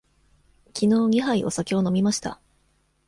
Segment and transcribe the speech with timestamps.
[0.73, 2.39] きのう二杯お酒を飲みました。